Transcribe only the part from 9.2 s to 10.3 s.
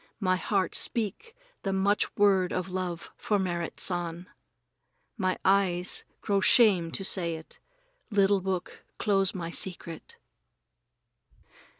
my secret!